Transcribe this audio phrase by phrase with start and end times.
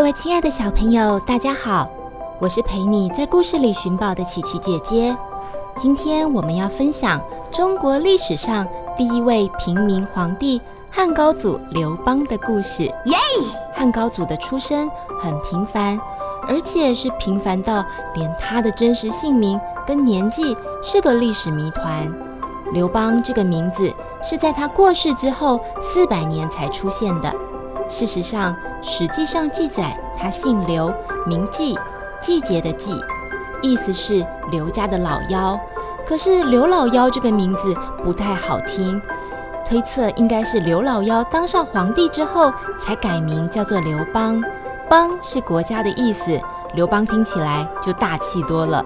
[0.00, 1.86] 各位亲爱的小朋友，大家好，
[2.38, 5.14] 我是陪你在故事里寻宝的琪琪姐姐。
[5.76, 7.20] 今天我们要分享
[7.52, 10.58] 中国历史上第一位平民皇帝
[10.90, 12.84] 汉高祖刘邦的故事。
[12.84, 13.14] 耶！
[13.74, 16.00] 汉高祖的出身很平凡，
[16.48, 22.10] 而且是平凡到连他的真实姓名跟年纪是个历史谜团。
[22.72, 27.30] 刘邦这个名字是在他过世之后四百年才出现的。
[27.90, 30.94] 事实上，《史记》上记载他姓刘，
[31.26, 31.76] 名季，
[32.22, 32.94] 季节的季，
[33.60, 35.58] 意思是刘家的老幺。
[36.06, 37.74] 可是刘老幺这个名字
[38.04, 39.02] 不太好听，
[39.66, 44.40] 推测应该是刘老幺当上皇帝之后才改名叫做刘邦。
[44.88, 46.40] 邦是国家的意思，
[46.74, 48.84] 刘邦听起来就大气多了。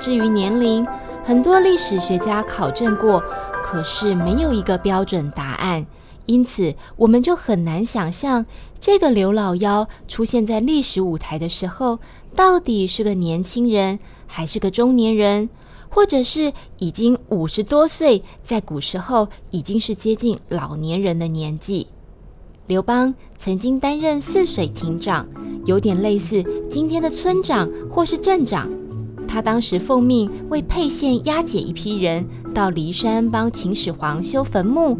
[0.00, 0.84] 至于年龄，
[1.22, 3.22] 很多历史学家考证过，
[3.62, 5.86] 可是没有一个标准答案。
[6.26, 8.46] 因此，我们就很难想象
[8.80, 11.98] 这个刘老幺出现在历史舞台的时候，
[12.34, 15.50] 到底是个年轻人，还是个中年人，
[15.88, 21.88] 或者是已经五十多岁，在古时候已经是接近老年人的年纪。
[22.66, 25.28] 刘邦曾经担任泗水亭长，
[25.66, 28.70] 有点类似今天的村长或是镇长。
[29.28, 34.98] 他当时奉命为沛县押解一批人到骊山帮秦始皇修坟墓。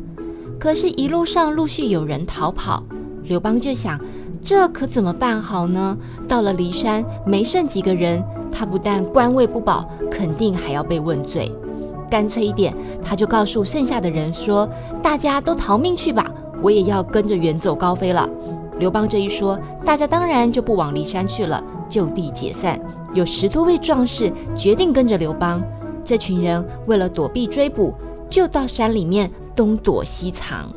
[0.65, 2.83] 可是，一路上陆续有人逃跑，
[3.25, 4.01] 刘邦就想，
[4.41, 5.95] 这可怎么办好呢？
[6.27, 11.55] 到了骊山，没剩几个人，他不但官位不保，肯定还要被问罪。
[12.11, 12.75] 干脆一点，
[13.05, 14.67] 他就告诉剩下的人说
[15.05, 18.27] ：“大家都逃命去吧，我也要跟着远走高飞了。”
[18.81, 22.81] 刘邦这一说，大家当然就不往骊山去了，就地解散。
[23.13, 25.63] 有十多位壮士决定跟着刘邦，
[26.03, 27.93] 这群人为了躲避追捕，
[28.31, 29.31] 就到山里面。
[29.55, 30.73] 东躲西藏。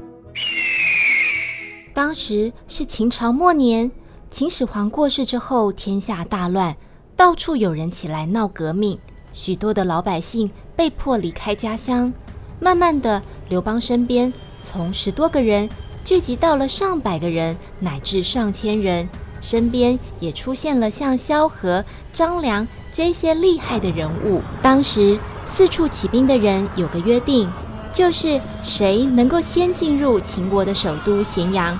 [1.93, 3.91] 当时是秦朝末年，
[4.29, 6.75] 秦始皇过世之后，天下大乱，
[7.15, 8.99] 到处有人起来闹革命，
[9.33, 12.13] 许多的老百姓被迫离开家乡。
[12.59, 15.67] 慢慢的，刘邦身边从十多个人
[16.05, 19.09] 聚集到了上百个人，乃至上千人，
[19.41, 21.83] 身边也出现了像萧何、
[22.13, 24.41] 张良这些厉害的人物。
[24.61, 27.49] 当时四处起兵的人有个约定。
[27.97, 31.75] 就是谁能够先进入秦国的首都咸阳，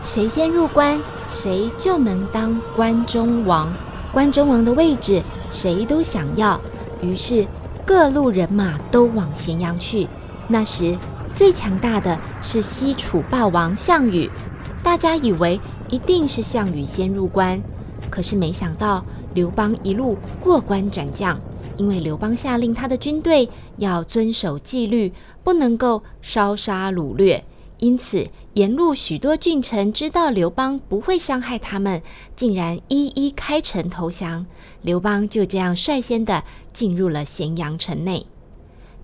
[0.00, 0.96] 谁先入关，
[1.28, 3.74] 谁就能当关中王。
[4.12, 6.60] 关中王的位置谁都想要，
[7.02, 7.44] 于是
[7.84, 10.06] 各路人马都往咸阳去。
[10.46, 10.96] 那时
[11.34, 14.30] 最强大的是西楚霸王项羽，
[14.84, 17.60] 大家以为一定是项羽先入关，
[18.08, 21.36] 可是没想到刘邦一路过关斩将。
[21.78, 25.12] 因为刘邦下令他的军队要遵守纪律，
[25.44, 27.44] 不能够烧杀掳掠，
[27.78, 32.00] 因此沿路许多郡臣知道刘邦不会伤害他们，
[32.34, 34.46] 竟然一一开城投降。
[34.80, 38.26] 刘邦就这样率先的进入了咸阳城内。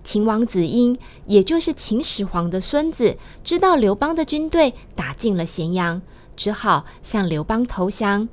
[0.03, 0.97] 秦王子婴，
[1.27, 6.01] 也就是秦始皇的孙子，知道刘邦的军队打进了咸阳，
[6.35, 8.27] 只好向刘邦投降。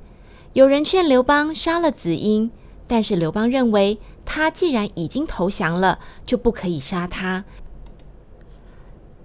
[0.53, 2.49] 有人劝刘邦杀了子婴，
[2.87, 3.99] 但是刘邦认为。
[4.33, 7.43] 他既然已经投降了，就不可以杀他。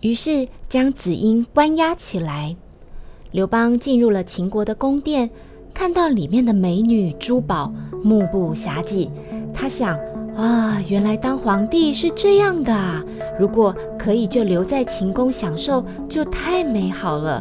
[0.01, 2.57] 于是将子婴关押起来。
[3.31, 5.31] 刘邦进入了秦国的宫殿，
[5.73, 7.73] 看到里面的美女珠宝，
[8.03, 9.09] 目不暇给。
[9.55, 9.97] 他想：
[10.35, 13.05] 啊，原来当皇帝是这样的啊！
[13.39, 17.41] 如果可以就留在秦宫享受，就太美好了。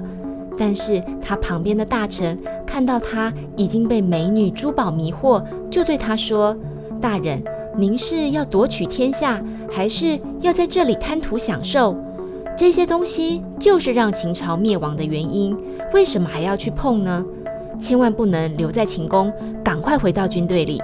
[0.56, 6.56] 但是他旁边的大臣看到他已经被美女珠宝迷惑，就对他说。
[7.02, 7.44] 大人，
[7.78, 11.96] 您是要夺取天下，还是要在这里贪图享受？
[12.58, 15.58] 这些东西就是让秦朝灭亡的原因，
[15.94, 17.26] 为什么还要去碰呢？
[17.78, 19.32] 千万不能留在秦宫，
[19.62, 20.82] 赶快回到军队里。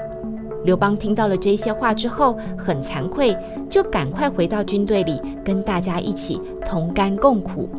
[0.66, 3.36] 刘邦听到了这些话之后，很惭愧，
[3.70, 7.70] 就赶快回到军队里，跟大家一起同甘共苦。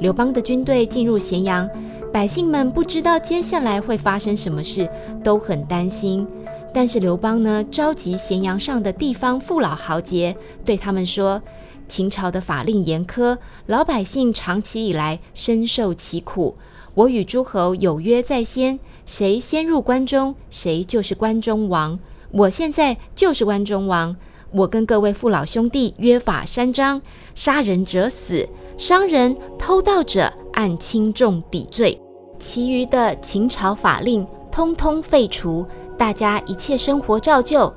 [0.00, 1.70] 刘邦的军队进入咸阳，
[2.12, 4.88] 百姓们不知道接下来会发生什么事，
[5.22, 6.26] 都很担心。
[6.74, 10.34] 但是刘邦呢，召集咸阳上的地方父老豪杰，
[10.64, 11.42] 对他们说
[11.86, 13.36] ：“秦朝的法令严苛，
[13.66, 16.56] 老百姓长期以来深受其苦。
[16.94, 21.98] 我与诸侯有约在先，谁先入关中，谁就是关中王。
[22.30, 24.16] 我现在就是关中王。
[24.50, 27.00] 我跟各位父老兄弟约法三章：
[27.34, 28.48] 杀人者死，
[28.78, 32.00] 伤人、偷盗者按轻重抵罪。
[32.38, 35.66] 其余的秦朝法令通通废除，
[36.02, 37.72] 大家一切生活照旧。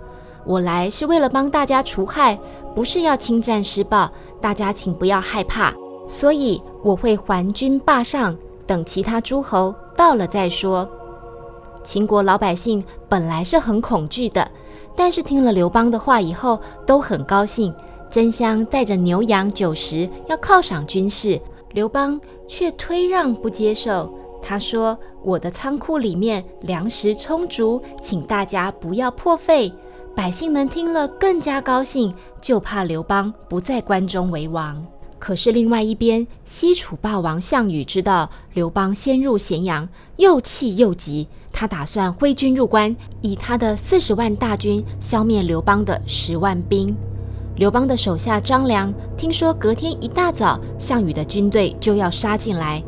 [0.46, 2.36] 我来是为了帮大家除害，
[2.74, 4.10] 不是要侵占施暴，
[4.42, 5.72] 大家请不要害怕。
[6.08, 8.36] 所以我会还军霸上，
[8.66, 10.90] 等其他诸侯到了再说。
[11.84, 14.50] 秦国老百姓本来是很恐惧的，
[14.96, 17.72] 但是听了刘邦的话以后，都很高兴，
[18.10, 21.40] 争相带着牛羊酒食要犒赏军士。
[21.74, 24.12] 刘邦却推让不接受，
[24.48, 24.96] 他说
[25.26, 29.74] ：“我的仓库里面粮食充足，请大家不要破费。”
[30.16, 34.86] 百姓们听了更加高兴，就怕刘邦不在关中为王。
[35.18, 46.96] 可是另外一边，西楚霸王项羽知道刘邦先入咸阳，又气又急，他打算挥军入关，以他的四十万大军消灭刘邦的十万兵。
[47.56, 52.84] 刘邦的手下张良听说隔天一大早项羽的军队就要杀进来，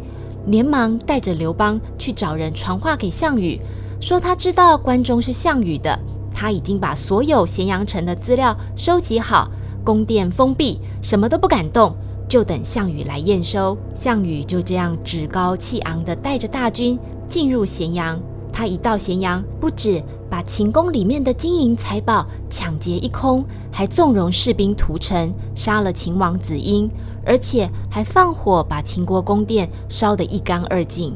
[0.48, 3.60] 连忙带着刘邦去找人传话给项羽，
[4.00, 5.98] 说他知道关中是项羽的。
[6.34, 9.50] 他已经把所有咸阳城的资料收集好，
[9.84, 11.96] 宫殿封闭，什么都不敢动，
[12.30, 13.78] 就等项羽来验收。
[13.94, 18.20] 项羽就这样趾高气昂地带着大军进入咸阳。
[18.54, 26.90] 他一到咸阳，不止把秦宫里面的金银财宝抢劫一空，还纵容士兵屠城，杀了秦王子婴，
[27.28, 31.16] 而且还放火把秦国宫殿烧得一干二净。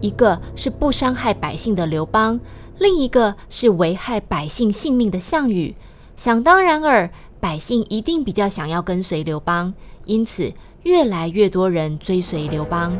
[0.00, 2.38] 一个是不伤害百姓的刘邦。
[2.78, 5.74] 另一个是危害百姓性命的项羽，
[6.14, 7.10] 想当然尔，
[7.40, 9.74] 百姓一定比较想要跟随刘邦，
[10.04, 10.52] 因此
[10.84, 12.96] 越来越多人追随刘邦。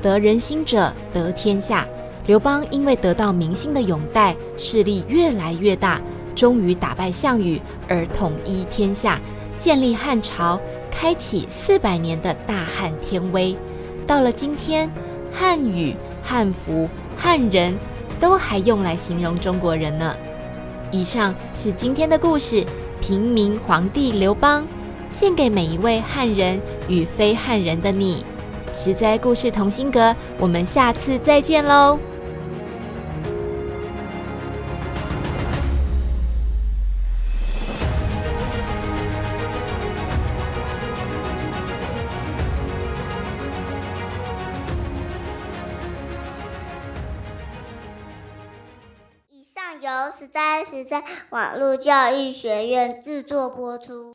[0.00, 1.84] 得人心者得天下，
[2.28, 6.00] 刘邦因为得到民心的拥戴，势力越来越大，
[6.36, 9.20] 终于打败项羽而统一天下，
[9.58, 10.60] 建立汉朝，
[10.98, 13.54] 开启四百年的大汉天威。
[14.06, 14.90] 到了今天，
[15.30, 17.74] 汉语、汉服、汉人。
[18.18, 20.16] 都还用来形容中国人呢。
[20.90, 22.64] 以上是今天的故事，
[22.98, 24.66] 平民皇帝刘邦，
[25.10, 26.58] 献给每一位汉人
[26.88, 28.24] 与非汉人的你。
[28.72, 31.98] 实在故事同心阁，我们下次再见喽。
[49.86, 54.12] 由十三十三网络教育学院制作播出。